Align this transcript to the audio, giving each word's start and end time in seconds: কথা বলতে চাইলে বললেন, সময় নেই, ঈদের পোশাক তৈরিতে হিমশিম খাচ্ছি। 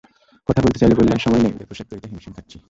কথা 0.49 0.61
বলতে 0.61 0.77
চাইলে 0.79 0.95
বললেন, 0.95 1.17
সময় 1.17 1.41
নেই, 1.43 1.51
ঈদের 1.51 1.67
পোশাক 1.67 1.87
তৈরিতে 1.89 2.07
হিমশিম 2.09 2.33
খাচ্ছি। 2.33 2.57